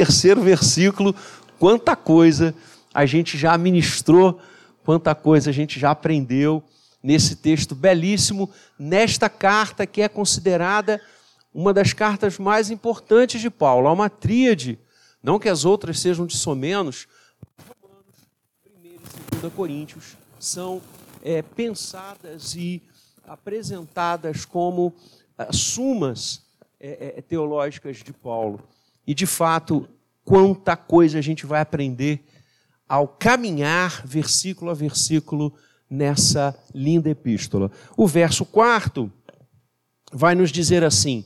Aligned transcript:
terceiro 0.00 0.40
versículo, 0.40 1.14
quanta 1.58 1.94
coisa 1.94 2.54
a 2.94 3.04
gente 3.04 3.36
já 3.36 3.56
ministrou, 3.58 4.40
quanta 4.82 5.14
coisa 5.14 5.50
a 5.50 5.52
gente 5.52 5.78
já 5.78 5.90
aprendeu 5.90 6.64
nesse 7.02 7.36
texto 7.36 7.74
belíssimo, 7.74 8.48
nesta 8.78 9.28
carta 9.28 9.86
que 9.86 10.00
é 10.00 10.08
considerada 10.08 10.98
uma 11.52 11.74
das 11.74 11.92
cartas 11.92 12.38
mais 12.38 12.70
importantes 12.70 13.42
de 13.42 13.50
Paulo. 13.50 13.88
Há 13.88 13.92
uma 13.92 14.08
tríade, 14.08 14.78
não 15.22 15.38
que 15.38 15.50
as 15.50 15.66
outras 15.66 16.00
sejam 16.00 16.24
de 16.24 16.34
somenos, 16.34 17.06
Romanos, 17.82 18.16
1 19.34 19.36
e 19.36 19.40
2 19.42 19.52
Coríntios 19.52 20.16
são 20.38 20.80
é, 21.22 21.42
pensadas 21.42 22.54
e 22.54 22.82
apresentadas 23.22 24.46
como 24.46 24.94
ah, 25.36 25.52
sumas 25.52 26.42
é, 26.80 27.16
é, 27.18 27.20
teológicas 27.20 27.98
de 27.98 28.14
Paulo. 28.14 28.66
E, 29.10 29.14
de 29.14 29.26
fato, 29.26 29.88
quanta 30.24 30.76
coisa 30.76 31.18
a 31.18 31.20
gente 31.20 31.44
vai 31.44 31.60
aprender 31.60 32.24
ao 32.88 33.08
caminhar 33.08 34.06
versículo 34.06 34.70
a 34.70 34.74
versículo 34.74 35.52
nessa 35.90 36.56
linda 36.72 37.10
epístola. 37.10 37.72
O 37.96 38.06
verso 38.06 38.44
quarto 38.44 39.12
vai 40.12 40.36
nos 40.36 40.52
dizer 40.52 40.84
assim: 40.84 41.24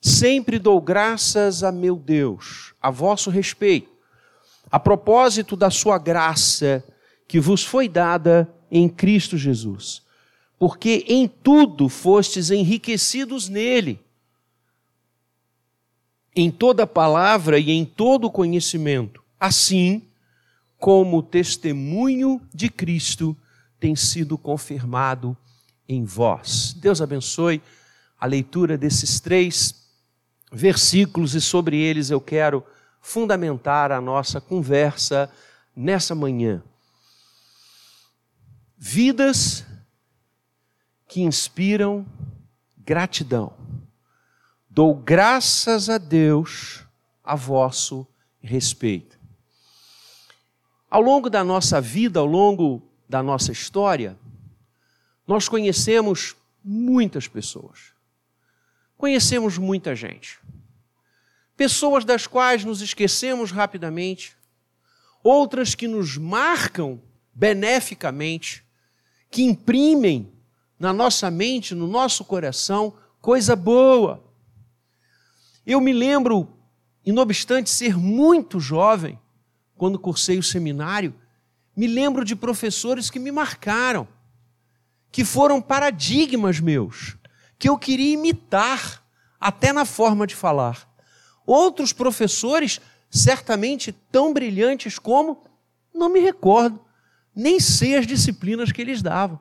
Sempre 0.00 0.58
dou 0.58 0.80
graças 0.80 1.62
a 1.62 1.70
meu 1.70 1.94
Deus, 1.94 2.72
a 2.80 2.90
vosso 2.90 3.28
respeito, 3.28 3.90
a 4.70 4.80
propósito 4.80 5.56
da 5.56 5.68
sua 5.68 5.98
graça 5.98 6.82
que 7.28 7.38
vos 7.38 7.62
foi 7.62 7.86
dada 7.86 8.50
em 8.70 8.88
Cristo 8.88 9.36
Jesus, 9.36 10.00
porque 10.58 11.04
em 11.06 11.28
tudo 11.28 11.86
fostes 11.90 12.50
enriquecidos 12.50 13.46
nele, 13.46 14.00
em 16.34 16.50
toda 16.50 16.86
palavra 16.86 17.58
e 17.58 17.70
em 17.70 17.84
todo 17.84 18.30
conhecimento, 18.30 19.22
assim 19.38 20.02
como 20.78 21.18
o 21.18 21.22
testemunho 21.22 22.40
de 22.54 22.68
Cristo 22.68 23.36
tem 23.78 23.96
sido 23.96 24.38
confirmado 24.38 25.36
em 25.88 26.04
vós. 26.04 26.74
Deus 26.74 27.02
abençoe 27.02 27.60
a 28.18 28.26
leitura 28.26 28.78
desses 28.78 29.18
três 29.20 29.74
versículos 30.52 31.34
e 31.34 31.40
sobre 31.40 31.78
eles 31.78 32.10
eu 32.10 32.20
quero 32.20 32.64
fundamentar 33.00 33.90
a 33.90 34.00
nossa 34.00 34.40
conversa 34.40 35.30
nessa 35.74 36.14
manhã. 36.14 36.62
Vidas 38.76 39.64
que 41.08 41.22
inspiram 41.22 42.06
gratidão. 42.78 43.52
Dou 44.80 44.94
graças 44.94 45.90
a 45.90 45.98
Deus 45.98 46.86
a 47.22 47.36
vosso 47.36 48.06
respeito. 48.40 49.18
Ao 50.90 51.02
longo 51.02 51.28
da 51.28 51.44
nossa 51.44 51.82
vida, 51.82 52.18
ao 52.18 52.24
longo 52.24 52.80
da 53.06 53.22
nossa 53.22 53.52
história, 53.52 54.18
nós 55.26 55.50
conhecemos 55.50 56.34
muitas 56.64 57.28
pessoas. 57.28 57.92
Conhecemos 58.96 59.58
muita 59.58 59.94
gente. 59.94 60.38
Pessoas 61.58 62.02
das 62.02 62.26
quais 62.26 62.64
nos 62.64 62.80
esquecemos 62.80 63.50
rapidamente, 63.50 64.34
outras 65.22 65.74
que 65.74 65.86
nos 65.86 66.16
marcam 66.16 66.98
beneficamente, 67.34 68.64
que 69.30 69.42
imprimem 69.42 70.32
na 70.78 70.90
nossa 70.90 71.30
mente, 71.30 71.74
no 71.74 71.86
nosso 71.86 72.24
coração, 72.24 72.94
coisa 73.20 73.54
boa. 73.54 74.29
Eu 75.66 75.80
me 75.80 75.92
lembro, 75.92 76.48
e 77.04 77.12
não 77.12 77.22
obstante 77.22 77.70
ser 77.70 77.96
muito 77.96 78.58
jovem, 78.58 79.18
quando 79.76 79.98
cursei 79.98 80.38
o 80.38 80.42
seminário, 80.42 81.14
me 81.76 81.86
lembro 81.86 82.24
de 82.24 82.36
professores 82.36 83.08
que 83.10 83.18
me 83.18 83.32
marcaram, 83.32 84.06
que 85.10 85.24
foram 85.24 85.60
paradigmas 85.60 86.60
meus 86.60 87.16
que 87.60 87.68
eu 87.68 87.76
queria 87.76 88.14
imitar, 88.14 89.04
até 89.38 89.70
na 89.70 89.84
forma 89.84 90.26
de 90.26 90.34
falar. 90.34 90.88
Outros 91.46 91.92
professores, 91.92 92.80
certamente 93.10 93.92
tão 93.92 94.32
brilhantes 94.32 94.98
como, 94.98 95.42
não 95.94 96.08
me 96.08 96.20
recordo, 96.20 96.80
nem 97.36 97.60
sei 97.60 97.96
as 97.96 98.06
disciplinas 98.06 98.72
que 98.72 98.80
eles 98.80 99.02
davam. 99.02 99.38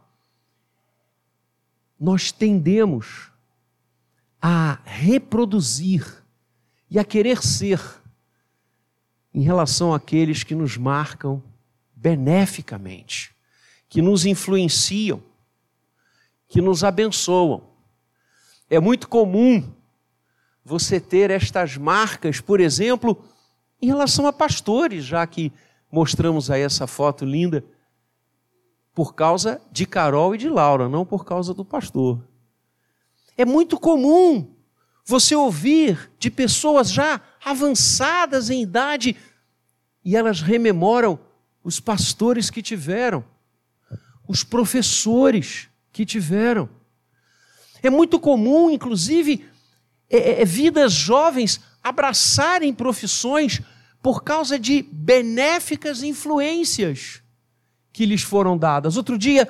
Nós 1.97 2.29
tendemos 2.29 3.28
reproduzir 4.99 6.05
e 6.89 6.99
a 6.99 7.05
querer 7.05 7.41
ser 7.41 7.79
em 9.33 9.41
relação 9.41 9.93
àqueles 9.93 10.43
que 10.43 10.53
nos 10.53 10.75
marcam 10.75 11.41
beneficamente, 11.95 13.33
que 13.87 14.01
nos 14.01 14.25
influenciam, 14.25 15.23
que 16.47 16.61
nos 16.61 16.83
abençoam. 16.83 17.63
É 18.69 18.79
muito 18.79 19.07
comum 19.07 19.71
você 20.65 20.99
ter 20.99 21.31
estas 21.31 21.77
marcas, 21.77 22.41
por 22.41 22.59
exemplo, 22.59 23.23
em 23.81 23.87
relação 23.87 24.27
a 24.27 24.33
pastores, 24.33 25.05
já 25.05 25.25
que 25.25 25.53
mostramos 25.89 26.51
aí 26.51 26.61
essa 26.61 26.85
foto 26.85 27.23
linda, 27.23 27.63
por 28.93 29.15
causa 29.15 29.61
de 29.71 29.85
Carol 29.85 30.35
e 30.35 30.37
de 30.37 30.49
Laura, 30.49 30.89
não 30.89 31.05
por 31.05 31.23
causa 31.23 31.53
do 31.53 31.63
pastor. 31.63 32.21
É 33.37 33.45
muito 33.45 33.79
comum 33.79 34.58
você 35.09 35.35
ouvir 35.35 36.11
de 36.19 36.29
pessoas 36.29 36.91
já 36.91 37.19
avançadas 37.43 38.51
em 38.51 38.61
idade 38.61 39.17
e 40.05 40.15
elas 40.15 40.39
rememoram 40.39 41.19
os 41.63 41.79
pastores 41.79 42.51
que 42.51 42.61
tiveram, 42.61 43.25
os 44.27 44.43
professores 44.43 45.67
que 45.91 46.05
tiveram. 46.05 46.69
É 47.81 47.89
muito 47.89 48.19
comum, 48.19 48.69
inclusive, 48.69 49.49
é, 50.11 50.17
é, 50.17 50.41
é, 50.43 50.45
vidas 50.45 50.93
jovens 50.93 51.59
abraçarem 51.83 52.71
profissões 52.71 53.61
por 54.03 54.23
causa 54.23 54.59
de 54.59 54.83
benéficas 54.83 56.03
influências 56.03 57.23
que 57.91 58.05
lhes 58.05 58.21
foram 58.21 58.55
dadas. 58.55 58.95
Outro 58.95 59.17
dia, 59.17 59.49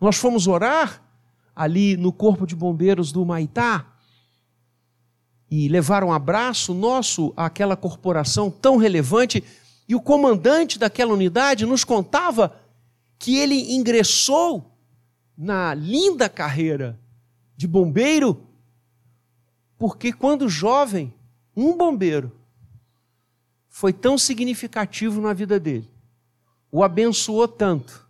nós 0.00 0.16
fomos 0.16 0.48
orar 0.48 1.00
ali 1.54 1.96
no 1.96 2.12
Corpo 2.12 2.44
de 2.44 2.56
Bombeiros 2.56 3.12
do 3.12 3.24
Maitá 3.24 3.92
e 5.50 5.68
levar 5.68 6.02
um 6.02 6.12
abraço 6.12 6.74
nosso 6.74 7.32
àquela 7.36 7.76
corporação 7.76 8.50
tão 8.50 8.76
relevante. 8.76 9.42
E 9.88 9.94
o 9.94 10.00
comandante 10.00 10.78
daquela 10.78 11.12
unidade 11.12 11.64
nos 11.64 11.84
contava 11.84 12.56
que 13.18 13.36
ele 13.36 13.74
ingressou 13.74 14.76
na 15.36 15.74
linda 15.74 16.28
carreira 16.28 16.98
de 17.56 17.66
bombeiro, 17.66 18.46
porque 19.78 20.12
quando 20.12 20.48
jovem, 20.48 21.12
um 21.56 21.76
bombeiro 21.76 22.32
foi 23.68 23.92
tão 23.92 24.16
significativo 24.18 25.20
na 25.20 25.32
vida 25.32 25.60
dele, 25.60 25.90
o 26.70 26.82
abençoou 26.82 27.46
tanto, 27.46 28.06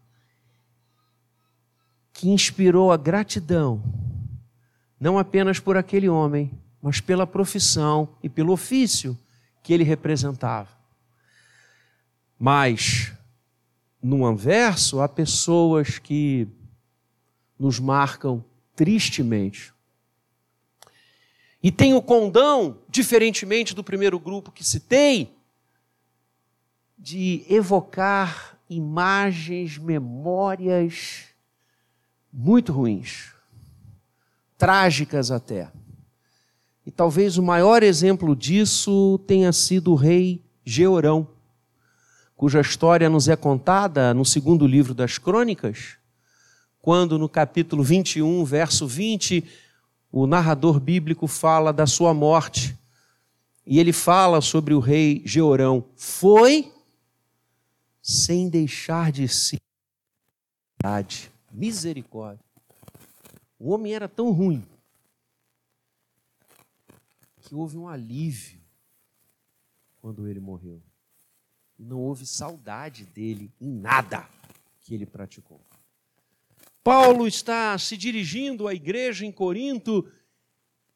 que 2.12 2.30
inspirou 2.30 2.90
a 2.90 2.96
gratidão, 2.96 3.82
não 4.98 5.18
apenas 5.18 5.60
por 5.60 5.76
aquele 5.76 6.08
homem, 6.08 6.50
mas 6.86 7.00
pela 7.00 7.26
profissão 7.26 8.08
e 8.22 8.28
pelo 8.28 8.52
ofício 8.52 9.18
que 9.60 9.72
ele 9.72 9.82
representava. 9.82 10.68
Mas, 12.38 13.12
no 14.00 14.24
anverso, 14.24 15.00
há 15.00 15.08
pessoas 15.08 15.98
que 15.98 16.46
nos 17.58 17.80
marcam 17.80 18.44
tristemente. 18.76 19.74
E 21.60 21.72
tem 21.72 21.92
o 21.92 22.00
condão, 22.00 22.78
diferentemente 22.88 23.74
do 23.74 23.82
primeiro 23.82 24.20
grupo 24.20 24.52
que 24.52 24.62
citei, 24.62 25.36
de 26.96 27.44
evocar 27.48 28.60
imagens, 28.70 29.76
memórias 29.76 31.24
muito 32.32 32.72
ruins, 32.72 33.32
trágicas 34.56 35.32
até. 35.32 35.72
E 36.86 36.90
talvez 36.92 37.36
o 37.36 37.42
maior 37.42 37.82
exemplo 37.82 38.36
disso 38.36 39.18
tenha 39.26 39.52
sido 39.52 39.90
o 39.90 39.96
rei 39.96 40.40
Georão, 40.64 41.26
cuja 42.36 42.60
história 42.60 43.10
nos 43.10 43.26
é 43.28 43.34
contada 43.34 44.14
no 44.14 44.24
segundo 44.24 44.64
livro 44.68 44.94
das 44.94 45.18
Crônicas, 45.18 45.96
quando 46.80 47.18
no 47.18 47.28
capítulo 47.28 47.82
21, 47.82 48.44
verso 48.44 48.86
20, 48.86 49.42
o 50.12 50.28
narrador 50.28 50.78
bíblico 50.78 51.26
fala 51.26 51.72
da 51.72 51.88
sua 51.88 52.14
morte. 52.14 52.78
E 53.66 53.80
ele 53.80 53.92
fala 53.92 54.40
sobre 54.40 54.72
o 54.72 54.78
rei 54.78 55.22
Georão. 55.24 55.84
Foi 55.96 56.72
sem 58.00 58.48
deixar 58.48 59.10
de 59.10 59.26
si 59.26 59.56
misericórdia. 61.50 62.44
O 63.58 63.72
homem 63.72 63.92
era 63.92 64.06
tão 64.06 64.30
ruim 64.30 64.64
que 67.46 67.54
houve 67.54 67.78
um 67.78 67.88
alívio 67.88 68.60
quando 70.00 70.26
ele 70.26 70.40
morreu. 70.40 70.82
E 71.78 71.84
não 71.84 72.00
houve 72.00 72.26
saudade 72.26 73.04
dele 73.04 73.52
em 73.60 73.70
nada 73.70 74.28
que 74.80 74.92
ele 74.92 75.06
praticou. 75.06 75.60
Paulo 76.82 77.26
está 77.26 77.78
se 77.78 77.96
dirigindo 77.96 78.66
à 78.66 78.74
igreja 78.74 79.24
em 79.24 79.30
Corinto 79.30 80.10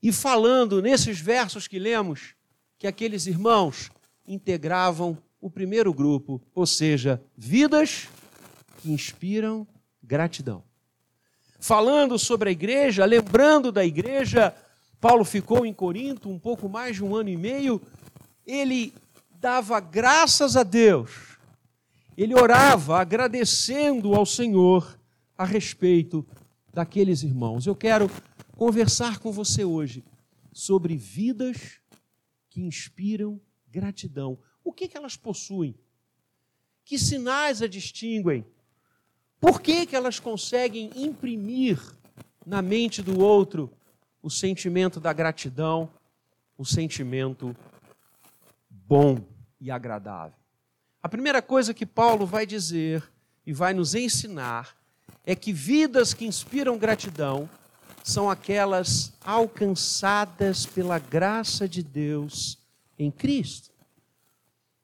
e 0.02 0.12
falando 0.12 0.82
nesses 0.82 1.20
versos 1.20 1.68
que 1.68 1.78
lemos 1.78 2.34
que 2.78 2.86
aqueles 2.86 3.26
irmãos 3.26 3.90
integravam 4.26 5.16
o 5.40 5.48
primeiro 5.48 5.94
grupo, 5.94 6.42
ou 6.52 6.66
seja, 6.66 7.22
vidas 7.36 8.08
que 8.78 8.90
inspiram 8.90 9.66
gratidão. 10.02 10.64
Falando 11.60 12.18
sobre 12.18 12.48
a 12.48 12.52
igreja, 12.52 13.04
lembrando 13.04 13.70
da 13.70 13.84
igreja, 13.84 14.54
Paulo 15.00 15.24
ficou 15.24 15.64
em 15.64 15.72
Corinto 15.72 16.28
um 16.28 16.38
pouco 16.38 16.68
mais 16.68 16.96
de 16.96 17.04
um 17.04 17.16
ano 17.16 17.30
e 17.30 17.36
meio, 17.36 17.80
ele 18.46 18.92
dava 19.40 19.80
graças 19.80 20.56
a 20.56 20.62
Deus, 20.62 21.38
ele 22.16 22.34
orava 22.34 23.00
agradecendo 23.00 24.14
ao 24.14 24.26
Senhor 24.26 24.98
a 25.38 25.44
respeito 25.44 26.26
daqueles 26.72 27.22
irmãos. 27.22 27.66
Eu 27.66 27.74
quero 27.74 28.10
conversar 28.56 29.18
com 29.20 29.32
você 29.32 29.64
hoje 29.64 30.04
sobre 30.52 30.96
vidas 30.96 31.80
que 32.50 32.60
inspiram 32.60 33.40
gratidão. 33.70 34.38
O 34.62 34.70
que, 34.70 34.86
que 34.86 34.98
elas 34.98 35.16
possuem? 35.16 35.74
Que 36.84 36.98
sinais 36.98 37.62
a 37.62 37.66
distinguem? 37.66 38.44
Por 39.40 39.62
que, 39.62 39.86
que 39.86 39.96
elas 39.96 40.20
conseguem 40.20 40.90
imprimir 40.94 41.80
na 42.44 42.60
mente 42.60 43.00
do 43.00 43.18
outro 43.18 43.72
o 44.22 44.30
sentimento 44.30 45.00
da 45.00 45.12
gratidão, 45.12 45.88
o 46.56 46.64
sentimento 46.64 47.56
bom 48.68 49.18
e 49.60 49.70
agradável? 49.70 50.38
A 51.02 51.08
primeira 51.08 51.40
coisa 51.40 51.72
que 51.72 51.86
Paulo 51.86 52.26
vai 52.26 52.44
dizer 52.44 53.02
e 53.46 53.52
vai 53.52 53.72
nos 53.72 53.94
ensinar 53.94 54.76
é 55.24 55.34
que 55.34 55.52
vidas 55.52 56.12
que 56.12 56.26
inspiram 56.26 56.78
gratidão 56.78 57.48
são 58.02 58.30
aquelas 58.30 59.12
alcançadas 59.24 60.66
pela 60.66 60.98
graça 60.98 61.68
de 61.68 61.82
Deus 61.82 62.58
em 62.98 63.10
Cristo. 63.10 63.70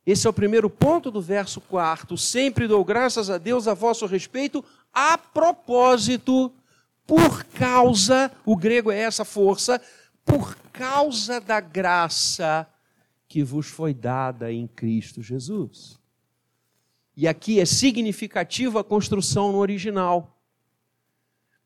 Esse 0.07 0.27
é 0.27 0.31
o 0.31 0.33
primeiro 0.33 0.71
ponto 0.71 1.11
do 1.11 1.21
verso 1.21 1.61
4. 1.61 2.17
Sempre 2.17 2.69
dou 2.69 2.85
graças 2.85 3.29
a 3.29 3.39
Deus 3.39 3.67
a 3.67 3.75
vosso 3.75 4.07
respeito, 4.07 4.65
a 4.93 5.19
propósito, 5.19 6.53
por 7.07 7.45
causa, 7.45 8.31
o 8.45 8.57
grego 8.57 8.91
é 8.91 8.99
essa 8.99 9.25
força, 9.25 9.81
por 10.25 10.57
causa 10.73 11.41
da 11.41 11.61
graça 11.61 12.69
que 13.29 13.43
vos 13.43 13.67
foi 13.67 13.95
dada 13.95 14.53
em 14.53 14.67
Cristo 14.67 15.23
Jesus. 15.23 15.99
E 17.17 17.27
aqui 17.27 17.61
é 17.61 17.65
significativa 17.65 18.81
a 18.81 18.85
construção 18.85 19.53
no 19.53 19.59
original. 19.59 20.37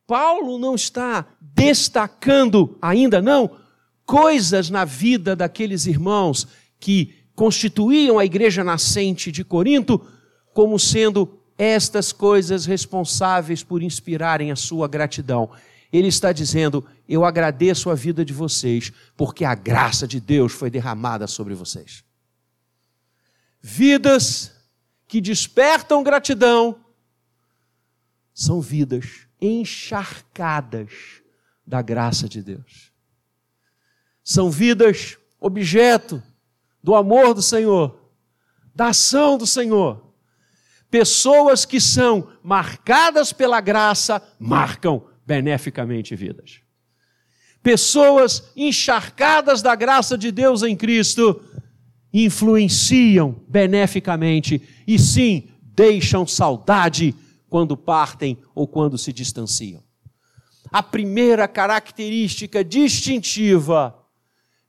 Paulo 0.07 0.59
não 0.59 0.75
está 0.75 1.27
destacando, 1.41 2.77
ainda 2.81 3.23
não, 3.23 3.57
coisas 4.05 4.71
na 4.71 4.85
vida 4.85 5.35
daqueles 5.35 5.87
irmãos 5.87 6.47
que 6.79 7.15
constituíam 7.35 8.19
a 8.19 8.25
igreja 8.25 8.63
nascente 8.63 9.33
de 9.33 9.45
Corinto 9.45 10.05
como 10.53 10.79
sendo 10.79 11.40
estas 11.61 12.11
coisas 12.11 12.65
responsáveis 12.65 13.63
por 13.63 13.83
inspirarem 13.83 14.51
a 14.51 14.57
sua 14.57 14.89
gratidão. 14.89 15.51
Ele 15.93 16.09
está 16.09 16.33
dizendo: 16.33 16.87
Eu 17.07 17.23
agradeço 17.23 17.91
a 17.91 17.95
vida 17.95 18.25
de 18.25 18.33
vocês, 18.33 18.91
porque 19.15 19.45
a 19.45 19.55
graça 19.55 20.09
de 20.09 20.19
Deus 20.19 20.53
foi 20.53 20.71
derramada 20.71 21.27
sobre 21.27 21.55
vocês. 21.55 22.03
Vidas 23.61 24.53
que 25.07 25.21
despertam 25.21 26.03
gratidão 26.03 26.81
são 28.33 28.63
vidas 28.63 29.27
encharcadas 29.39 31.21
da 31.67 31.83
graça 31.83 32.27
de 32.27 32.43
Deus. 32.43 32.91
São 34.25 34.51
vidas 34.51 35.19
objeto 35.39 36.23
do 36.83 36.95
amor 36.95 37.35
do 37.35 37.43
Senhor, 37.43 38.01
da 38.75 38.89
ação 38.89 39.37
do 39.37 39.47
Senhor. 39.47 40.10
Pessoas 40.91 41.65
que 41.65 41.81
são 41.81 42.29
marcadas 42.43 43.33
pela 43.33 43.61
graça 43.61 44.21
marcam 44.39 45.05
beneficamente 45.25 46.17
vidas. 46.17 46.61
Pessoas 47.63 48.51
encharcadas 48.57 49.63
da 49.63 49.75
graça 49.75 50.19
de 50.19 50.33
Deus 50.33 50.63
em 50.63 50.75
Cristo 50.75 51.41
influenciam 52.13 53.41
beneficamente 53.47 54.61
e 54.87 54.99
sim 54.99 55.49
deixam 55.63 56.27
saudade 56.27 57.15
quando 57.49 57.77
partem 57.77 58.39
ou 58.55 58.67
quando 58.67 58.99
se 58.99 59.13
distanciam. 59.13 59.83
A 60.73 60.83
primeira 60.83 61.47
característica 61.47 62.65
distintiva 62.65 63.97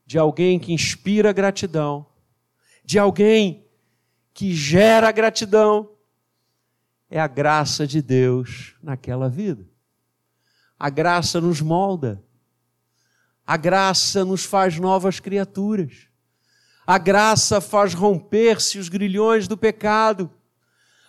de 0.06 0.18
alguém 0.18 0.60
que 0.60 0.74
inspira 0.74 1.32
gratidão, 1.32 2.06
de 2.84 3.00
alguém 3.00 3.66
que 4.34 4.54
gera 4.54 5.12
gratidão, 5.12 5.90
é 7.12 7.20
a 7.20 7.28
graça 7.28 7.86
de 7.86 8.02
Deus 8.02 8.74
naquela 8.82 9.28
vida. 9.28 9.68
A 10.80 10.90
graça 10.90 11.42
nos 11.42 11.60
molda. 11.60 12.24
A 13.46 13.58
graça 13.58 14.24
nos 14.24 14.46
faz 14.46 14.80
novas 14.80 15.20
criaturas. 15.20 16.08
A 16.88 16.98
graça 16.98 17.60
faz 17.60 17.94
romper-se 17.94 18.80
os 18.80 18.88
grilhões 18.88 19.46
do 19.46 19.58
pecado. 19.58 20.32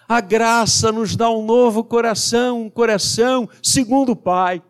A 0.08 0.20
graça 0.20 0.90
nos 0.90 1.14
dá 1.14 1.31
um 1.31 1.46
novo 1.46 1.84
coração, 1.84 2.62
um 2.62 2.70
coração 2.70 3.48
segundo 3.62 4.10
o 4.10 4.16
Pai. 4.16 4.60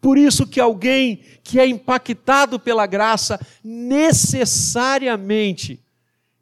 Por 0.00 0.18
isso 0.18 0.48
que 0.48 0.58
alguém 0.58 1.22
que 1.44 1.60
é 1.60 1.66
impactado 1.66 2.58
pela 2.58 2.86
graça 2.86 3.38
necessariamente 3.62 5.80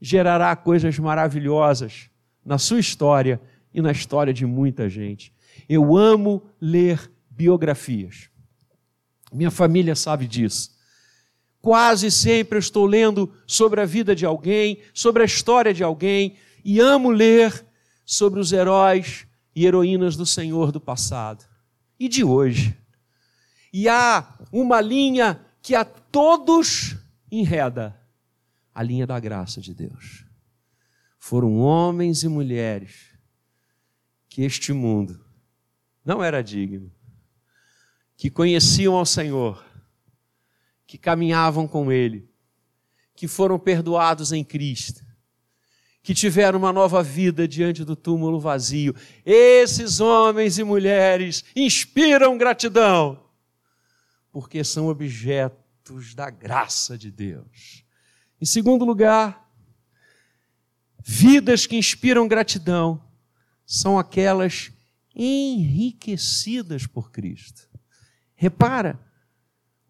gerará 0.01 0.57
coisas 0.57 0.99
maravilhosas 0.99 2.09
na 2.43 2.57
sua 2.57 2.81
história 2.81 3.39
e 3.73 3.81
na 3.81 3.93
história 3.93 4.33
de 4.33 4.47
muita 4.47 4.89
gente. 4.89 5.33
Eu 5.69 5.97
amo 5.97 6.43
ler 6.61 7.11
biografias. 7.31 8.29
Minha 9.33 9.51
família 9.51 9.95
sabe 9.95 10.27
disso. 10.27 10.77
Quase 11.61 12.11
sempre 12.11 12.57
eu 12.57 12.61
estou 12.61 12.87
lendo 12.87 13.33
sobre 13.47 13.81
a 13.81 13.85
vida 13.85 14.15
de 14.15 14.25
alguém, 14.25 14.81
sobre 14.95 15.23
a 15.23 15.27
história 15.27 15.75
de 15.75 15.83
alguém, 15.83 16.37
e 16.65 16.81
amo 16.81 17.11
ler 17.11 17.65
sobre 18.05 18.41
os 18.41 18.53
heróis 18.53 19.27
e 19.55 19.67
heroínas 19.67 20.17
do 20.17 20.25
Senhor 20.25 20.73
do 20.73 20.81
passado 20.81 21.45
e 21.99 22.09
de 22.09 22.25
hoje. 22.25 22.77
E 23.73 23.89
há 23.89 24.39
uma 24.53 24.81
linha 24.81 25.41
que 25.61 25.75
a 25.75 25.85
todos 25.85 26.97
enreda 27.31 27.99
a 28.75 28.83
linha 28.83 29.07
da 29.07 29.19
graça 29.19 29.61
de 29.61 29.75
Deus. 29.75 30.25
Foram 31.19 31.59
homens 31.59 32.23
e 32.23 32.29
mulheres 32.29 33.08
que 34.39 34.43
este 34.45 34.73
mundo 34.73 35.19
não 36.05 36.23
era 36.23 36.45
digno, 36.45 36.93
que 38.17 38.31
conheciam 38.31 38.95
ao 38.95 39.05
Senhor, 39.05 39.67
que 40.87 40.97
caminhavam 40.97 41.67
com 41.67 41.91
Ele, 41.91 42.31
que 43.17 43.27
foram 43.27 43.59
perdoados 43.59 44.31
em 44.31 44.45
Cristo 44.45 45.05
que 46.05 46.15
tiveram 46.15 46.57
uma 46.61 46.73
nova 46.73 47.03
vida 47.03 47.49
diante 47.49 47.85
do 47.85 47.97
túmulo 47.97 48.39
vazio. 48.39 48.95
Esses 49.27 49.99
homens 49.99 50.57
e 50.57 50.63
mulheres 50.63 51.45
inspiram 51.55 52.39
gratidão, 52.39 53.29
porque 54.31 54.63
são 54.63 54.87
objetos 54.87 56.15
da 56.15 56.31
graça 56.31 56.97
de 56.97 57.11
Deus. 57.11 57.85
Em 58.41 58.47
segundo 58.47 58.85
lugar, 58.85 59.51
vidas 61.05 61.67
que 61.67 61.77
inspiram 61.77 62.29
gratidão 62.29 63.08
são 63.71 63.99
aquelas 63.99 64.73
enriquecidas 65.15 66.87
por 66.87 67.13
Cristo. 67.13 67.69
Repara 68.35 68.99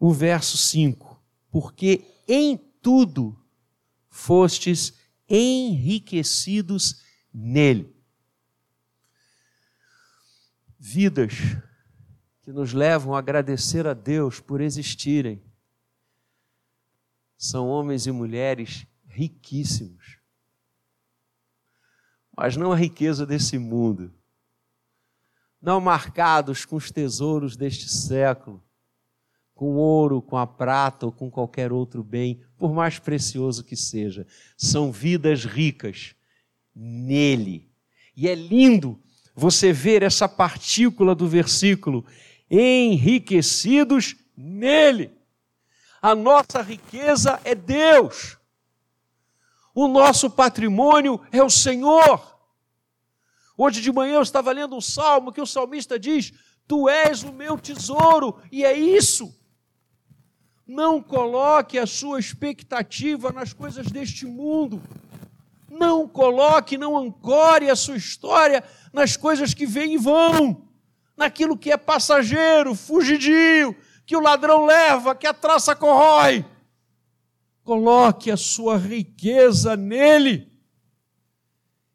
o 0.01 0.13
verso 0.13 0.57
5: 0.57 1.23
porque 1.49 2.05
em 2.27 2.57
tudo 2.83 3.41
fostes 4.11 4.95
enriquecidos 5.29 7.05
nele. 7.33 7.97
Vidas 10.77 11.35
que 12.43 12.51
nos 12.51 12.73
levam 12.73 13.15
a 13.15 13.21
agradecer 13.21 13.87
a 13.87 13.95
Deus 13.95 14.41
por 14.41 14.61
existirem 14.61 15.41
são 17.37 17.69
homens 17.69 18.09
e 18.09 18.11
mulheres 18.11 18.85
riquíssimos. 19.07 20.18
Mas 22.39 22.57
não 22.57 22.71
a 22.71 22.77
riqueza 22.77 23.27
desse 23.27 23.59
mundo, 23.59 24.13
não 25.61 25.81
marcados 25.81 26.65
com 26.65 26.77
os 26.77 26.89
tesouros 26.89 27.57
deste 27.57 27.89
século, 27.89 28.63
com 29.57 29.75
ouro, 29.75 30.23
com 30.23 30.37
a 30.37 30.47
prata 30.47 31.05
ou 31.05 31.11
com 31.11 31.29
qualquer 31.29 31.73
outro 31.73 32.01
bem, 32.01 32.41
por 32.57 32.73
mais 32.73 32.97
precioso 33.01 33.65
que 33.65 33.75
seja. 33.75 34.25
São 34.57 34.93
vidas 34.93 35.45
ricas 35.45 36.15
nele. 36.73 37.69
E 38.17 38.29
é 38.29 38.37
lindo 38.37 39.03
você 39.35 39.73
ver 39.73 40.05
essa 40.05 40.29
partícula 40.29 41.17
do 41.17 41.27
versículo: 41.27 42.07
enriquecidos 42.49 44.15
nele. 44.37 45.11
A 46.01 46.15
nossa 46.15 46.63
riqueza 46.63 47.41
é 47.43 47.57
Deus. 47.57 48.38
O 49.81 49.87
nosso 49.87 50.29
patrimônio 50.29 51.21
é 51.31 51.41
o 51.41 51.49
Senhor. 51.49 52.37
Hoje 53.57 53.81
de 53.81 53.93
manhã 53.93 54.15
eu 54.15 54.23
estava 54.23 54.51
lendo 54.51 54.75
um 54.75 54.81
salmo 54.81 55.31
que 55.31 55.41
o 55.41 55.47
salmista 55.47 55.97
diz: 55.97 56.33
Tu 56.67 56.89
és 56.89 57.23
o 57.23 57.33
meu 57.33 57.57
tesouro, 57.57 58.43
e 58.51 58.65
é 58.65 58.77
isso. 58.77 59.33
Não 60.67 61.01
coloque 61.01 61.79
a 61.79 61.87
sua 61.87 62.19
expectativa 62.19 63.31
nas 63.31 63.53
coisas 63.53 63.87
deste 63.87 64.27
mundo. 64.27 64.83
Não 65.71 66.09
coloque, 66.09 66.77
não 66.77 66.99
ancore 66.99 67.71
a 67.71 67.77
sua 67.77 67.97
história 67.97 68.65
nas 68.93 69.17
coisas 69.17 69.55
que 69.55 69.65
vêm 69.65 69.95
e 69.95 69.97
vão, 69.97 70.67
naquilo 71.17 71.57
que 71.57 71.71
é 71.71 71.77
passageiro, 71.77 72.75
fugidio, 72.75 73.77
que 74.05 74.17
o 74.17 74.21
ladrão 74.21 74.67
leva, 74.67 75.15
que 75.15 75.27
a 75.29 75.33
traça 75.33 75.77
corrói. 75.77 76.45
Coloque 77.69 78.31
a 78.31 78.37
sua 78.39 78.79
riqueza 78.79 79.77
nele 79.77 80.51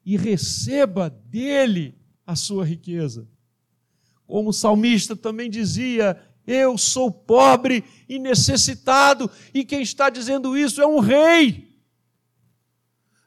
e 0.05 0.15
receba 0.15 1.09
dele 1.09 1.97
a 2.27 2.35
sua 2.35 2.63
riqueza. 2.63 3.27
Como 4.27 4.51
o 4.51 4.53
salmista 4.53 5.15
também 5.15 5.49
dizia: 5.49 6.15
Eu 6.45 6.77
sou 6.77 7.09
pobre 7.09 7.83
e 8.07 8.19
necessitado, 8.19 9.31
e 9.51 9.65
quem 9.65 9.81
está 9.81 10.11
dizendo 10.11 10.55
isso 10.55 10.79
é 10.79 10.85
um 10.85 10.99
rei. 10.99 11.75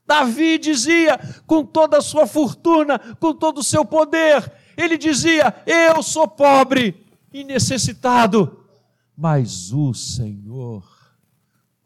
Davi 0.07 0.57
dizia, 0.57 1.19
com 1.49 1.67
toda 1.67 1.99
a 1.99 2.01
sua 2.01 2.29
fortuna, 2.29 2.97
com 3.17 3.35
todo 3.35 3.59
o 3.59 3.65
seu 3.65 3.85
poder, 3.85 4.53
ele 4.77 4.97
dizia: 4.97 5.53
Eu 5.67 6.01
sou 6.01 6.29
pobre 6.29 7.05
e 7.33 7.43
necessitado, 7.43 8.65
mas 9.17 9.73
o 9.73 9.93
Senhor 9.93 10.96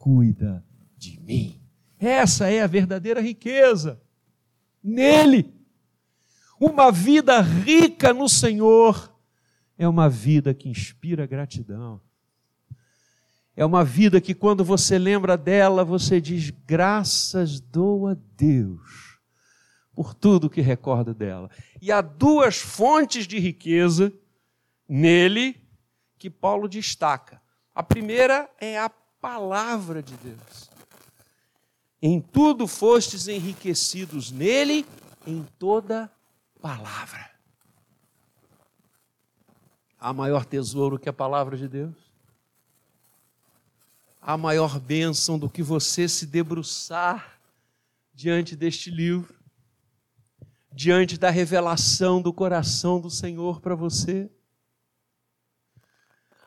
cuida 0.00 0.64
de 0.96 1.20
mim. 1.20 1.60
Essa 1.98 2.50
é 2.50 2.62
a 2.62 2.66
verdadeira 2.66 3.20
riqueza. 3.20 4.00
Nele. 4.82 5.54
Uma 6.58 6.90
vida 6.90 7.40
rica 7.42 8.12
no 8.14 8.26
Senhor 8.26 9.14
é 9.76 9.86
uma 9.86 10.08
vida 10.08 10.54
que 10.54 10.70
inspira 10.70 11.26
gratidão. 11.26 12.00
É 13.54 13.64
uma 13.64 13.84
vida 13.84 14.20
que, 14.20 14.34
quando 14.34 14.64
você 14.64 14.98
lembra 14.98 15.36
dela, 15.36 15.84
você 15.84 16.18
diz: 16.18 16.50
graças 16.66 17.60
dou 17.60 18.08
a 18.08 18.16
Deus 18.36 19.18
por 19.94 20.14
tudo 20.14 20.48
que 20.48 20.62
recorda 20.62 21.12
dela. 21.12 21.50
E 21.80 21.92
há 21.92 22.00
duas 22.00 22.56
fontes 22.56 23.26
de 23.26 23.38
riqueza 23.38 24.10
nele 24.88 25.60
que 26.18 26.30
Paulo 26.30 26.68
destaca. 26.68 27.40
A 27.74 27.82
primeira 27.82 28.50
é 28.58 28.78
a 28.78 28.88
palavra 29.20 30.02
de 30.02 30.14
Deus. 30.16 30.70
Em 32.02 32.20
tudo 32.20 32.66
fostes 32.66 33.28
enriquecidos 33.28 34.30
nele, 34.30 34.86
em 35.26 35.44
toda 35.58 36.10
palavra. 36.60 37.30
Há 39.98 40.12
maior 40.14 40.46
tesouro 40.46 40.98
que 40.98 41.10
a 41.10 41.12
palavra 41.12 41.58
de 41.58 41.68
Deus? 41.68 41.94
Há 44.20 44.36
maior 44.36 44.78
bênção 44.78 45.38
do 45.38 45.48
que 45.48 45.62
você 45.62 46.08
se 46.08 46.26
debruçar 46.26 47.38
diante 48.14 48.56
deste 48.56 48.90
livro, 48.90 49.34
diante 50.72 51.18
da 51.18 51.28
revelação 51.28 52.22
do 52.22 52.32
coração 52.32 52.98
do 52.98 53.10
Senhor 53.10 53.60
para 53.60 53.74
você? 53.74 54.30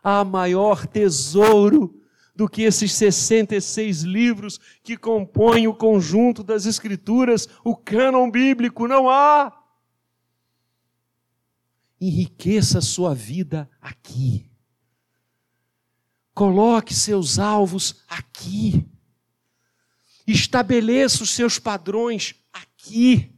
Há 0.03 0.23
maior 0.23 0.87
tesouro 0.87 2.02
do 2.35 2.49
que 2.49 2.63
esses 2.63 2.91
66 2.93 4.01
livros 4.01 4.59
que 4.83 4.97
compõem 4.97 5.67
o 5.67 5.73
conjunto 5.73 6.43
das 6.43 6.65
Escrituras, 6.65 7.47
o 7.63 7.75
cânon 7.75 8.29
bíblico, 8.31 8.87
não 8.87 9.09
há 9.09 9.63
enriqueça 12.01 12.79
a 12.79 12.81
sua 12.81 13.13
vida 13.13 13.69
aqui. 13.79 14.49
Coloque 16.33 16.93
seus 16.93 17.37
alvos 17.37 18.03
aqui. 18.07 18.89
Estabeleça 20.25 21.23
os 21.23 21.29
seus 21.29 21.59
padrões 21.59 22.35
aqui. 22.51 23.37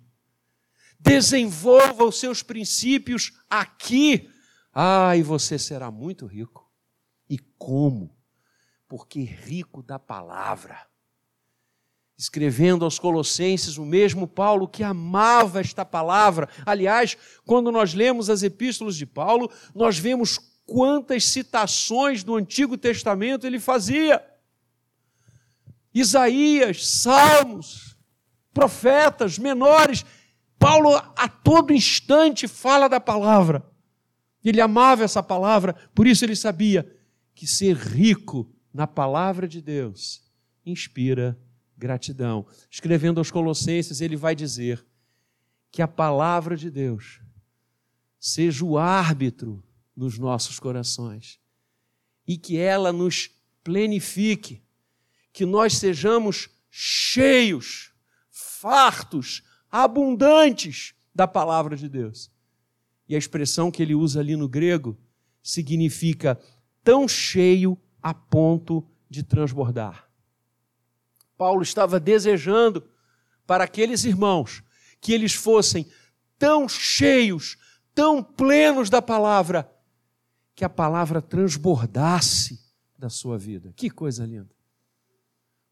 Desenvolva 0.99 2.05
os 2.05 2.19
seus 2.19 2.41
princípios 2.41 3.33
aqui. 3.49 4.29
Ah, 4.73 5.15
e 5.15 5.21
você 5.21 5.59
será 5.59 5.91
muito 5.91 6.25
rico. 6.25 6.71
E 7.29 7.37
como? 7.57 8.14
Porque 8.95 9.23
rico 9.23 9.83
da 9.83 9.99
palavra 9.99 10.87
escrevendo 12.17 12.85
aos 12.85 12.97
Colossenses, 12.97 13.77
o 13.77 13.83
mesmo 13.83 14.25
Paulo 14.25 14.69
que 14.69 14.85
amava 14.85 15.59
esta 15.59 15.83
palavra. 15.83 16.47
Aliás, 16.65 17.17
quando 17.45 17.73
nós 17.73 17.93
lemos 17.93 18.29
as 18.29 18.41
epístolas 18.41 18.95
de 18.95 19.05
Paulo, 19.05 19.51
nós 19.75 19.99
vemos 19.99 20.39
quantas 20.65 21.25
citações 21.25 22.23
do 22.23 22.35
Antigo 22.35 22.77
Testamento 22.77 23.45
ele 23.45 23.59
fazia. 23.59 24.25
Isaías, 25.93 26.87
Salmos, 26.87 27.97
profetas 28.53 29.37
menores. 29.37 30.05
Paulo 30.57 30.95
a 30.95 31.27
todo 31.27 31.73
instante 31.73 32.47
fala 32.47 32.87
da 32.87 33.01
palavra. 33.01 33.61
Ele 34.41 34.61
amava 34.61 35.03
essa 35.03 35.21
palavra, 35.21 35.75
por 35.93 36.07
isso 36.07 36.23
ele 36.23 36.33
sabia 36.33 36.89
que 37.33 37.45
ser 37.45 37.75
rico 37.75 38.54
na 38.75 38.85
palavra 38.85 39.47
de 39.47 39.61
Deus 39.61 40.21
inspira 40.65 41.39
gratidão. 41.77 42.45
Escrevendo 42.69 43.19
aos 43.19 43.31
Colossenses, 43.31 44.01
ele 44.01 44.17
vai 44.17 44.35
dizer 44.35 44.85
que 45.71 45.81
a 45.81 45.87
palavra 45.87 46.57
de 46.57 46.69
Deus 46.69 47.21
seja 48.19 48.65
o 48.65 48.77
árbitro 48.77 49.63
nos 49.95 50.19
nossos 50.19 50.59
corações 50.59 51.39
e 52.27 52.37
que 52.37 52.57
ela 52.57 52.91
nos 52.91 53.31
plenifique, 53.63 54.61
que 55.31 55.45
nós 55.45 55.77
sejamos 55.77 56.49
cheios, 56.69 57.93
fartos, 58.29 59.41
abundantes 59.71 60.93
da 61.15 61.25
palavra 61.25 61.77
de 61.77 61.87
Deus. 61.87 62.29
E 63.07 63.15
a 63.15 63.17
expressão 63.17 63.71
que 63.71 63.81
ele 63.81 63.95
usa 63.95 64.19
ali 64.19 64.35
no 64.35 64.49
grego 64.49 64.99
significa 65.41 66.37
tão 66.83 67.07
cheio 67.07 67.79
a 68.05 68.13
ponto 68.13 68.87
de 69.09 69.23
transbordar. 69.23 70.07
Paulo 71.35 71.63
estava 71.63 71.99
desejando 71.99 72.87
para 73.47 73.63
aqueles 73.63 74.03
irmãos 74.03 74.61
que 75.01 75.11
eles 75.11 75.33
fossem 75.33 75.87
tão 76.37 76.69
cheios, 76.69 77.57
tão 77.95 78.21
plenos 78.21 78.91
da 78.91 79.01
palavra, 79.01 79.67
que 80.53 80.63
a 80.63 80.69
palavra 80.69 81.19
transbordasse 81.19 82.63
da 82.95 83.09
sua 83.09 83.39
vida. 83.39 83.73
Que 83.75 83.89
coisa 83.89 84.23
linda. 84.23 84.53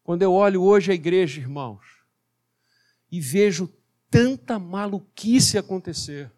Quando 0.02 0.22
eu 0.22 0.32
olho 0.32 0.60
hoje 0.60 0.90
a 0.90 0.94
igreja, 0.94 1.40
irmãos, 1.40 1.86
e 3.12 3.20
vejo 3.20 3.72
tanta 4.10 4.58
maluquice 4.58 5.56
acontecer, 5.56 6.32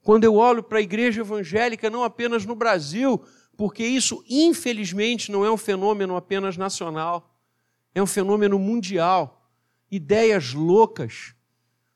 quando 0.00 0.24
eu 0.24 0.36
olho 0.36 0.62
para 0.62 0.78
a 0.78 0.82
igreja 0.82 1.20
evangélica, 1.20 1.90
não 1.90 2.02
apenas 2.02 2.46
no 2.46 2.54
Brasil, 2.54 3.22
porque 3.58 3.84
isso, 3.84 4.24
infelizmente, 4.28 5.32
não 5.32 5.44
é 5.44 5.50
um 5.50 5.56
fenômeno 5.56 6.14
apenas 6.14 6.56
nacional 6.56 7.34
é 7.92 8.00
um 8.00 8.06
fenômeno 8.06 8.56
mundial. 8.56 9.50
Ideias 9.90 10.54
loucas, 10.54 11.34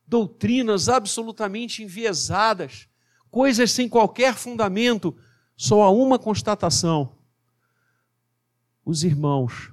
doutrinas 0.05 0.89
absolutamente 0.89 1.85
enviesadas, 1.85 2.89
coisas 3.31 3.71
sem 3.71 3.89
qualquer 3.89 4.35
fundamento, 4.35 5.17
só 5.57 5.83
há 5.83 5.91
uma 5.91 6.19
constatação: 6.19 7.17
os 8.85 9.05
irmãos 9.05 9.73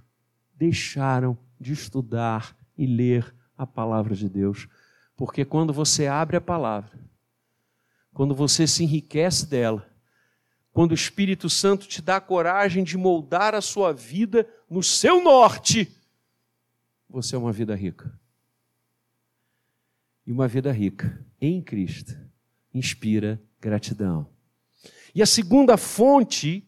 deixaram 0.53 1.35
de 1.59 1.73
estudar 1.73 2.55
e 2.77 2.85
ler 2.85 3.35
a 3.57 3.65
palavra 3.65 4.15
de 4.15 4.29
Deus. 4.29 4.67
Porque 5.17 5.43
quando 5.43 5.73
você 5.73 6.05
abre 6.05 6.37
a 6.37 6.41
palavra, 6.41 6.99
quando 8.13 8.35
você 8.35 8.67
se 8.67 8.83
enriquece 8.83 9.47
dela, 9.47 9.89
quando 10.79 10.91
o 10.91 10.95
Espírito 10.95 11.49
Santo 11.49 11.85
te 11.89 12.01
dá 12.01 12.21
coragem 12.21 12.85
de 12.85 12.97
moldar 12.97 13.53
a 13.53 13.59
sua 13.59 13.91
vida 13.91 14.47
no 14.69 14.81
seu 14.81 15.21
norte, 15.21 15.93
você 17.09 17.35
é 17.35 17.37
uma 17.37 17.51
vida 17.51 17.75
rica. 17.75 18.17
E 20.25 20.31
uma 20.31 20.47
vida 20.47 20.71
rica 20.71 21.21
em 21.41 21.61
Cristo 21.61 22.17
inspira 22.73 23.43
gratidão. 23.59 24.29
E 25.13 25.21
a 25.21 25.25
segunda 25.25 25.75
fonte 25.75 26.65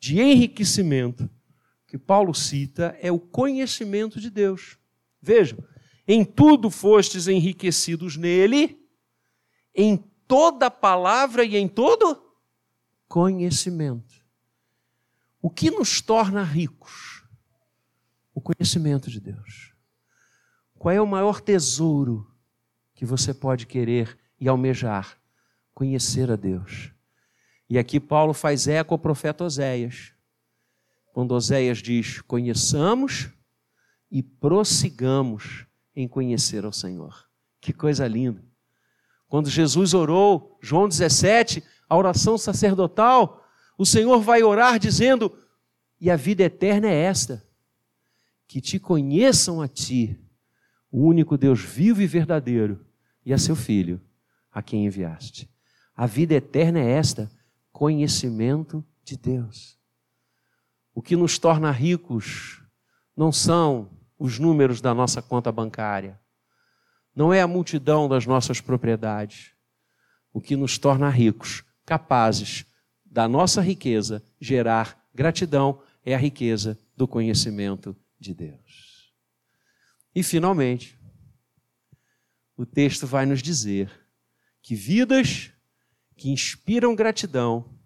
de 0.00 0.18
enriquecimento 0.18 1.28
que 1.86 1.98
Paulo 1.98 2.32
cita 2.32 2.96
é 3.02 3.12
o 3.12 3.20
conhecimento 3.20 4.18
de 4.18 4.30
Deus. 4.30 4.78
Vejam, 5.20 5.58
em 6.08 6.24
tudo 6.24 6.70
fostes 6.70 7.28
enriquecidos 7.28 8.16
nele, 8.16 8.82
em 9.74 9.98
toda 10.26 10.70
palavra 10.70 11.44
e 11.44 11.58
em 11.58 11.68
todo 11.68 12.31
conhecimento. 13.12 14.24
O 15.42 15.50
que 15.50 15.70
nos 15.70 16.00
torna 16.00 16.42
ricos? 16.42 17.22
O 18.32 18.40
conhecimento 18.40 19.10
de 19.10 19.20
Deus. 19.20 19.74
Qual 20.78 20.94
é 20.94 20.98
o 20.98 21.06
maior 21.06 21.42
tesouro 21.42 22.26
que 22.94 23.04
você 23.04 23.34
pode 23.34 23.66
querer 23.66 24.18
e 24.40 24.48
almejar? 24.48 25.20
Conhecer 25.74 26.30
a 26.30 26.36
Deus. 26.36 26.90
E 27.68 27.78
aqui 27.78 28.00
Paulo 28.00 28.32
faz 28.32 28.66
eco 28.66 28.94
ao 28.94 28.98
profeta 28.98 29.44
Oséias. 29.44 30.14
Quando 31.12 31.32
Oséias 31.32 31.82
diz: 31.82 32.22
Conheçamos 32.22 33.28
e 34.10 34.22
prossigamos 34.22 35.66
em 35.94 36.08
conhecer 36.08 36.64
ao 36.64 36.72
Senhor. 36.72 37.28
Que 37.60 37.74
coisa 37.74 38.08
linda. 38.08 38.42
Quando 39.28 39.50
Jesus 39.50 39.92
orou, 39.92 40.58
João 40.62 40.88
17, 40.88 41.62
a 41.92 41.96
oração 41.96 42.38
sacerdotal, 42.38 43.46
o 43.76 43.84
Senhor 43.84 44.22
vai 44.22 44.42
orar 44.42 44.78
dizendo: 44.78 45.30
E 46.00 46.10
a 46.10 46.16
vida 46.16 46.42
eterna 46.42 46.88
é 46.88 47.02
esta, 47.02 47.44
que 48.48 48.62
te 48.62 48.78
conheçam 48.78 49.60
a 49.60 49.68
ti, 49.68 50.18
o 50.90 51.04
único 51.04 51.36
Deus 51.36 51.60
vivo 51.60 52.00
e 52.00 52.06
verdadeiro, 52.06 52.80
e 53.26 53.32
a 53.32 53.36
seu 53.36 53.54
Filho, 53.54 54.00
a 54.50 54.62
quem 54.62 54.86
enviaste. 54.86 55.50
A 55.94 56.06
vida 56.06 56.32
eterna 56.32 56.80
é 56.80 56.92
esta, 56.92 57.30
conhecimento 57.70 58.82
de 59.04 59.18
Deus. 59.18 59.78
O 60.94 61.02
que 61.02 61.14
nos 61.14 61.38
torna 61.38 61.70
ricos 61.70 62.62
não 63.14 63.30
são 63.30 63.90
os 64.18 64.38
números 64.38 64.80
da 64.80 64.94
nossa 64.94 65.20
conta 65.20 65.52
bancária, 65.52 66.18
não 67.14 67.34
é 67.34 67.42
a 67.42 67.46
multidão 67.46 68.08
das 68.08 68.24
nossas 68.24 68.62
propriedades. 68.62 69.52
O 70.32 70.40
que 70.40 70.56
nos 70.56 70.78
torna 70.78 71.10
ricos, 71.10 71.62
capazes 71.84 72.64
da 73.04 73.28
nossa 73.28 73.60
riqueza 73.60 74.24
gerar 74.40 75.06
gratidão, 75.14 75.82
é 76.04 76.14
a 76.14 76.18
riqueza 76.18 76.78
do 76.96 77.06
conhecimento 77.06 77.94
de 78.18 78.34
Deus. 78.34 79.12
E, 80.14 80.22
finalmente, 80.22 80.98
o 82.56 82.64
texto 82.64 83.06
vai 83.06 83.26
nos 83.26 83.42
dizer 83.42 83.90
que 84.60 84.74
vidas 84.74 85.52
que 86.16 86.30
inspiram 86.30 86.94
gratidão 86.94 87.78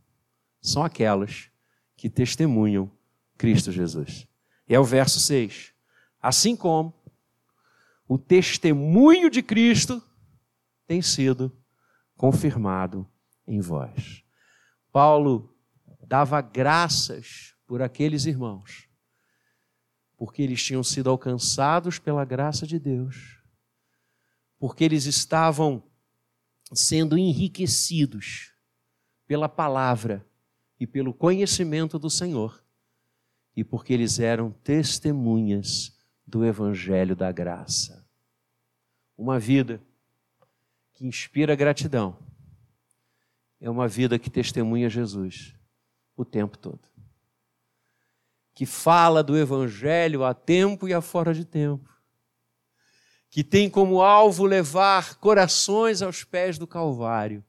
são 0.60 0.82
aquelas 0.82 1.48
que 1.96 2.10
testemunham 2.10 2.90
Cristo 3.38 3.72
Jesus. 3.72 4.26
E 4.68 4.74
é 4.74 4.80
o 4.80 4.84
verso 4.84 5.20
6. 5.20 5.72
Assim 6.20 6.56
como 6.56 6.92
o 8.08 8.18
testemunho 8.18 9.30
de 9.30 9.42
Cristo 9.42 10.02
tem 10.86 11.00
sido 11.00 11.56
confirmado 12.16 13.08
em 13.46 13.60
vós. 13.60 14.24
Paulo 14.92 15.54
dava 16.06 16.40
graças 16.40 17.54
por 17.66 17.82
aqueles 17.82 18.26
irmãos, 18.26 18.88
porque 20.16 20.42
eles 20.42 20.62
tinham 20.62 20.82
sido 20.82 21.10
alcançados 21.10 21.98
pela 21.98 22.24
graça 22.24 22.66
de 22.66 22.78
Deus, 22.78 23.42
porque 24.58 24.84
eles 24.84 25.04
estavam 25.04 25.82
sendo 26.72 27.18
enriquecidos 27.18 28.54
pela 29.26 29.48
palavra 29.48 30.26
e 30.78 30.86
pelo 30.86 31.12
conhecimento 31.12 31.98
do 31.98 32.08
Senhor, 32.08 32.64
e 33.54 33.64
porque 33.64 33.92
eles 33.92 34.18
eram 34.18 34.50
testemunhas 34.50 35.96
do 36.26 36.44
Evangelho 36.44 37.16
da 37.16 37.30
Graça. 37.32 38.06
Uma 39.16 39.38
vida 39.38 39.82
que 40.92 41.06
inspira 41.06 41.54
gratidão 41.54 42.18
é 43.60 43.70
uma 43.70 43.88
vida 43.88 44.18
que 44.18 44.30
testemunha 44.30 44.88
Jesus 44.88 45.54
o 46.16 46.24
tempo 46.24 46.56
todo. 46.58 46.88
Que 48.54 48.64
fala 48.64 49.22
do 49.22 49.36
Evangelho 49.36 50.24
a 50.24 50.32
tempo 50.32 50.88
e 50.88 50.94
a 50.94 51.00
fora 51.00 51.34
de 51.34 51.44
tempo 51.44 51.96
que 53.36 53.44
tem 53.44 53.68
como 53.68 54.00
alvo 54.00 54.44
levar 54.44 55.16
corações 55.16 56.00
aos 56.00 56.24
pés 56.24 56.56
do 56.56 56.66
Calvário, 56.66 57.44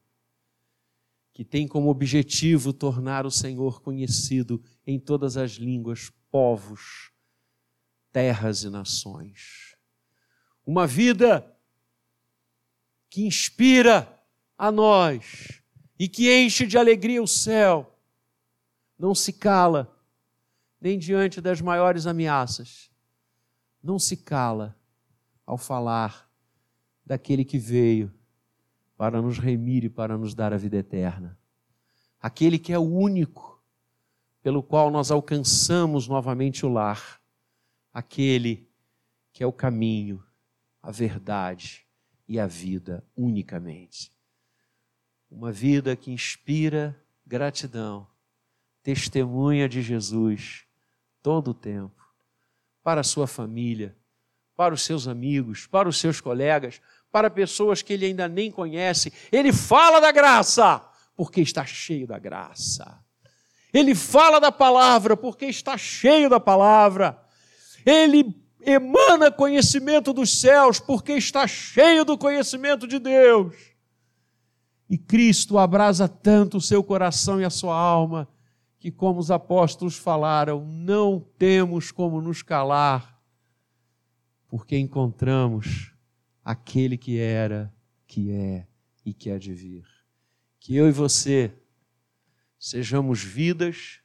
que 1.32 1.42
tem 1.42 1.66
como 1.66 1.88
objetivo 1.88 2.74
tornar 2.74 3.24
o 3.24 3.30
Senhor 3.30 3.80
conhecido 3.80 4.62
em 4.86 5.00
todas 5.00 5.38
as 5.38 5.52
línguas, 5.52 6.12
povos, 6.30 7.10
terras 8.12 8.64
e 8.64 8.68
nações. 8.68 9.76
Uma 10.66 10.86
vida 10.86 11.56
que 13.08 13.24
inspira 13.24 14.22
a 14.58 14.70
nós 14.70 15.62
e 15.98 16.08
que 16.08 16.32
enche 16.32 16.66
de 16.66 16.78
alegria 16.78 17.22
o 17.22 17.26
céu, 17.26 17.92
não 18.98 19.14
se 19.14 19.32
cala 19.32 19.94
nem 20.80 20.98
diante 20.98 21.40
das 21.40 21.60
maiores 21.60 22.06
ameaças, 22.06 22.90
não 23.82 23.98
se 23.98 24.16
cala 24.16 24.76
ao 25.44 25.58
falar 25.58 26.30
daquele 27.04 27.44
que 27.44 27.58
veio 27.58 28.12
para 28.96 29.20
nos 29.22 29.38
remir 29.38 29.84
e 29.84 29.88
para 29.88 30.16
nos 30.16 30.34
dar 30.34 30.52
a 30.52 30.56
vida 30.56 30.76
eterna. 30.76 31.38
Aquele 32.20 32.58
que 32.58 32.72
é 32.72 32.78
o 32.78 32.82
único 32.82 33.48
pelo 34.42 34.62
qual 34.62 34.90
nós 34.90 35.10
alcançamos 35.10 36.08
novamente 36.08 36.64
o 36.64 36.68
lar. 36.68 37.20
Aquele 37.92 38.68
que 39.32 39.42
é 39.42 39.46
o 39.46 39.52
caminho, 39.52 40.22
a 40.82 40.90
verdade 40.90 41.86
e 42.26 42.38
a 42.38 42.46
vida 42.46 43.04
unicamente. 43.16 44.12
Uma 45.30 45.52
vida 45.52 45.94
que 45.94 46.10
inspira 46.10 46.96
gratidão, 47.26 48.06
testemunha 48.82 49.68
de 49.68 49.82
Jesus 49.82 50.64
todo 51.22 51.50
o 51.50 51.54
tempo, 51.54 52.02
para 52.82 53.02
a 53.02 53.04
sua 53.04 53.26
família, 53.26 53.94
para 54.56 54.74
os 54.74 54.82
seus 54.82 55.06
amigos, 55.06 55.66
para 55.66 55.88
os 55.88 55.98
seus 55.98 56.20
colegas, 56.20 56.80
para 57.12 57.30
pessoas 57.30 57.82
que 57.82 57.92
ele 57.92 58.06
ainda 58.06 58.26
nem 58.26 58.50
conhece. 58.50 59.12
Ele 59.30 59.52
fala 59.52 60.00
da 60.00 60.10
graça, 60.10 60.84
porque 61.14 61.40
está 61.40 61.64
cheio 61.64 62.06
da 62.06 62.18
graça. 62.18 62.98
Ele 63.72 63.94
fala 63.94 64.40
da 64.40 64.50
palavra, 64.50 65.16
porque 65.16 65.46
está 65.46 65.76
cheio 65.76 66.30
da 66.30 66.40
palavra. 66.40 67.22
Ele 67.84 68.34
emana 68.62 69.30
conhecimento 69.30 70.12
dos 70.12 70.40
céus, 70.40 70.80
porque 70.80 71.12
está 71.12 71.46
cheio 71.46 72.04
do 72.04 72.16
conhecimento 72.16 72.86
de 72.86 72.98
Deus. 72.98 73.54
E 74.88 74.96
Cristo 74.96 75.58
abrasa 75.58 76.08
tanto 76.08 76.56
o 76.56 76.60
seu 76.60 76.82
coração 76.82 77.40
e 77.40 77.44
a 77.44 77.50
sua 77.50 77.76
alma, 77.76 78.28
que, 78.78 78.90
como 78.90 79.20
os 79.20 79.30
apóstolos 79.30 79.96
falaram, 79.96 80.64
não 80.64 81.20
temos 81.36 81.90
como 81.90 82.20
nos 82.20 82.42
calar 82.42 83.18
porque 84.48 84.78
encontramos 84.78 85.92
aquele 86.42 86.96
que 86.96 87.18
era, 87.18 87.72
que 88.06 88.32
é 88.32 88.66
e 89.04 89.12
que 89.12 89.30
há 89.30 89.38
de 89.38 89.52
vir. 89.52 89.86
Que 90.58 90.74
eu 90.74 90.88
e 90.88 90.92
você 90.92 91.52
sejamos 92.58 93.22
vidas 93.22 94.00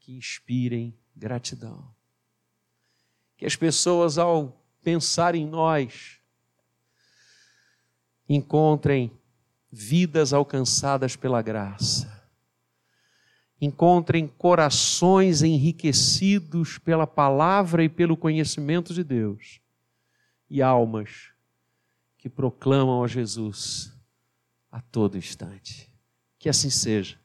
que 0.00 0.12
inspirem 0.12 0.98
gratidão. 1.14 1.94
Que 3.36 3.46
as 3.46 3.56
pessoas, 3.56 4.18
ao 4.18 4.60
pensar 4.82 5.34
em 5.34 5.46
nós, 5.46 6.18
encontrem 8.28 9.10
vidas 9.70 10.32
alcançadas 10.32 11.16
pela 11.16 11.40
graça. 11.42 12.20
Encontrem 13.60 14.26
corações 14.26 15.42
enriquecidos 15.42 16.78
pela 16.78 17.06
palavra 17.06 17.84
e 17.84 17.88
pelo 17.88 18.16
conhecimento 18.16 18.94
de 18.94 19.04
Deus 19.04 19.60
e 20.48 20.60
almas 20.60 21.30
que 22.18 22.28
proclamam 22.28 23.02
a 23.02 23.06
Jesus 23.06 23.92
a 24.70 24.80
todo 24.80 25.16
instante. 25.16 25.90
Que 26.38 26.48
assim 26.48 26.70
seja, 26.70 27.18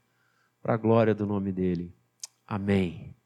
para 0.62 0.74
a 0.74 0.78
glória 0.78 1.14
do 1.14 1.26
nome 1.26 1.52
dele. 1.52 1.94
Amém. 2.48 3.14